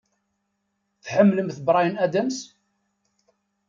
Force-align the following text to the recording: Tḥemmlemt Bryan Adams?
Tḥemmlemt 1.03 1.57
Bryan 1.67 1.95
Adams? 2.05 2.37